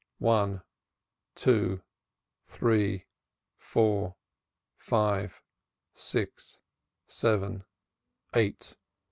One 0.17 0.63
two 1.35 1.83
three 2.47 3.05
four 3.59 4.15
five 4.75 5.43
six 5.93 6.59
seven 7.07 7.65
eight. 8.33 8.77